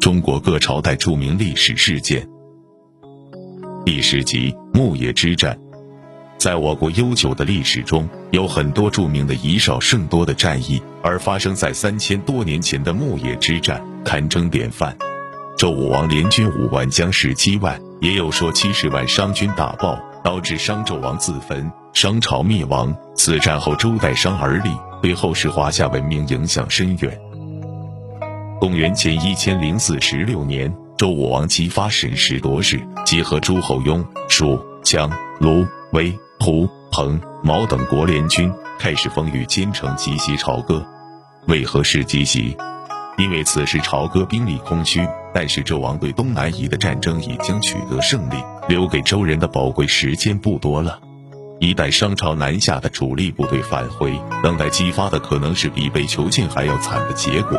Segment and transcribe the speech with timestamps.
[0.00, 2.28] 中国各朝代著名历史事件。
[3.84, 5.56] 第十集牧野之战。
[6.36, 14.96] 在我国悠久的历史中，有很多著名的以少胜多的战役，而发生在三千多年前的牧野之战堪称典范。
[15.56, 22.94] 周武王联军五万，将士七万，也有说七十万，商军大爆，导致商纣王自焚，商朝灭亡。
[23.14, 24.70] 此战后，周代商而立，
[25.02, 27.18] 对后世华夏文明影响深远。
[28.60, 36.18] 公元前一千零四十六年，周武王姬发审时度势，结合诸侯雍、蜀、羌、卢、魏。
[36.40, 40.86] 胡、彭、毛等国联军开始风雨兼程击袭朝歌。
[41.48, 42.56] 为何是击袭？
[43.18, 45.04] 因为此时朝歌兵力空虚，
[45.34, 48.36] 但是纣王对东南夷的战争已经取得胜利，
[48.68, 51.00] 留给周人的宝贵时间不多了。
[51.58, 57.58] 一旦商朝南下的主力部队返回，等待激发的可能是比被囚禁还要惨的结果。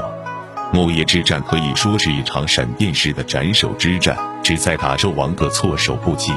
[0.72, 6.31] 牧野之战可以说是一场闪电式的斩首之战，旨在打纣王个措手不及。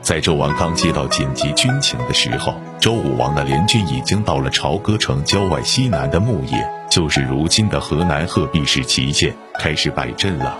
[0.00, 10.58] 在纣王刚接到紧急军情的时候，周武王的联军已经到了朝歌城郊外西南的牧野，就是如今的河南鹤壁市祁县，开始摆阵了。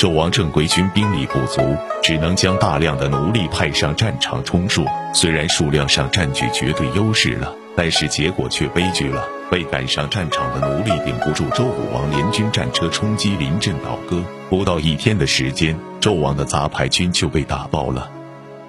[0.00, 1.60] 纣王正规军兵力不足，
[2.02, 4.82] 只能将大量的奴隶派上战场充数。
[5.12, 9.28] 虽然数量上占据绝对优势了，但是结果却悲剧了。
[9.50, 14.24] 被赶上战场的奴隶顶不住周武王联军战车冲击，临阵倒戈。
[14.48, 18.10] 不到一天的时间，纣王的杂牌军就被打爆了。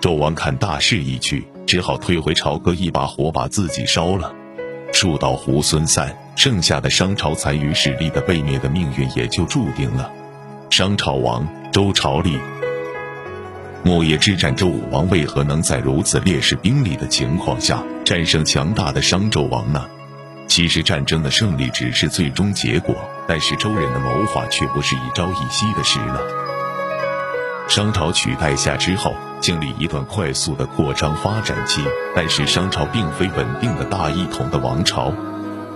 [0.01, 4.33] 纣王看大势已去，只好退回朝歌，一把火把自己烧了。
[4.91, 10.11] 树倒猢狲散，剩下的商朝残余势力的被灭的命运也就注定了。
[10.71, 12.39] 商朝亡，周朝立。
[13.83, 19.85] 牧野之战，周武王为何能在如此劣势兵力的情况下战胜强大的商纣王呢？
[20.47, 22.95] 其实战争的胜利只是最终结果，
[23.27, 26.21] 但是周人的谋划却不是一朝一夕的事了。
[27.67, 31.81] 商朝取代夏之后，经历一段快速的扩张发展期，
[32.15, 35.13] 但是商朝并非稳定的大一统的王朝。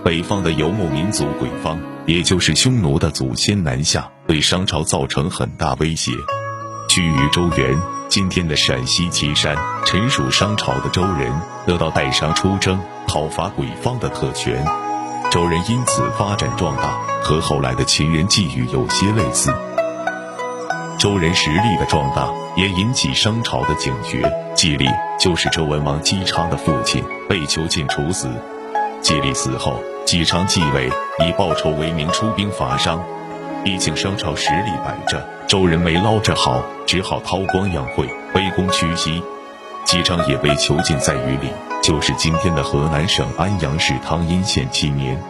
[0.02, 6.10] 北方的游牧民族鬼方，也就是匈奴的祖先南下，对商朝造成很大威胁。
[6.88, 9.56] 居于周原（今天的陕西岐山），
[9.86, 11.32] 臣属商朝的周人
[11.64, 14.64] 得到代商出征讨伐鬼方的特权，
[15.30, 19.54] 周人因此发展壮大，和后来的秦人际遇有些类似。
[20.98, 24.28] 周人实力的壮大，也引起商朝的警觉。
[24.56, 24.88] 季历
[25.20, 28.28] 就是周文王姬昌的父亲，被囚禁处死。
[29.02, 33.00] 季历死后，姬昌继位，以报仇为名出兵伐商。
[33.66, 39.20] 毕竟商朝实力摆着，周人没捞着好，只好韬光养晦，卑躬屈膝。
[39.84, 41.50] 姬昌也被囚禁在榆里，
[41.82, 45.20] 就是今天的河南省安阳市汤阴县七年。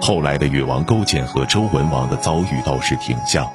[0.00, 3.50] 后来的越王勾践和周文王的遭遇倒是挺像。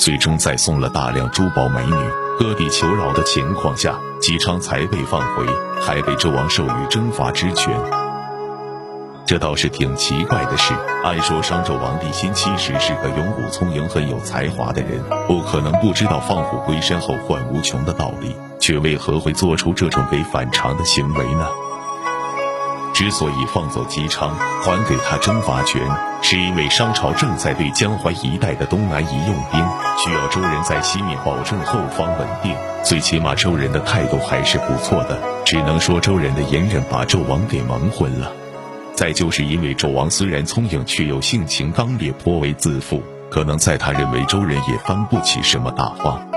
[0.00, 1.94] 最终在送了大量珠宝美女、
[2.40, 5.46] 割地求饶的情况下，姬昌才被放回，
[5.80, 7.72] 还被周王授予征伐之权。
[9.30, 10.74] 这倒是挺奇怪的事。
[11.04, 21.46] 按说商纣王帝辛其实是个勇武聪颖、很有才华的人，不可能不知道放虎归山后患无穷的道理，却为何会做出这种给反常的行为呢？
[22.92, 25.80] 之所以放走姬昌，还给他征伐权，
[26.22, 29.64] 是因为商朝正在对江淮一带的东南夷用兵，
[29.96, 32.52] 需要周人在西面保证后方稳定。
[32.82, 38.32] 最起码周人的态度还是不错的，只能说周人的隐忍把纣王给蒙混了。
[38.94, 46.29] 再就是因为纣王虽然聪颖，却又性情刚烈，颇为自负，可能在他认为周人也翻不起什么大花。